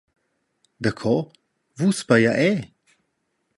Daco, 0.87 1.13
Vus 1.81 2.01
pia 2.09 2.35
era? 2.49 2.67